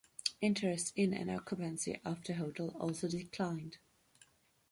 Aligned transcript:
Interest 0.41 0.91
in 0.95 1.13
and 1.13 1.29
occupancy 1.29 2.01
of 2.03 2.23
the 2.23 2.33
hotel 2.33 2.69
also 2.79 3.07
declined. 3.07 3.77